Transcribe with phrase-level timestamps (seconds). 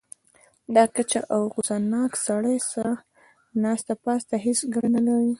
[0.73, 2.93] له کچه او غوسه ناک سړي سره
[3.63, 5.29] ناسته پاسته هېڅ ګټه نه لري.